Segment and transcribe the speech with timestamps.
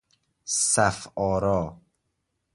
[0.45, 1.81] صف آرا